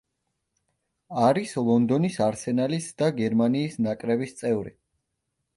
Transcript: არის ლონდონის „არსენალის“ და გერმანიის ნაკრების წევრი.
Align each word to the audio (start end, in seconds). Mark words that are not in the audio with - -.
არის 1.25 1.53
ლონდონის 1.67 2.17
„არსენალის“ 2.29 2.87
და 3.03 3.13
გერმანიის 3.21 3.81
ნაკრების 3.89 4.35
წევრი. 4.41 4.77